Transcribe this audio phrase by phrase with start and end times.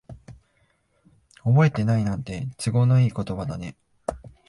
[1.43, 3.77] 覚えてないなんて、都合のいい言葉だね。